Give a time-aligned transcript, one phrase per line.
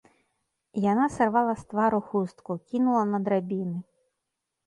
[0.91, 3.77] Яна сарвала з твару хустку, кінула на драбіны.